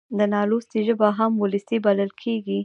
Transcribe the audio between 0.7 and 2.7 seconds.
ژبه هم وولسي بلل کېږي.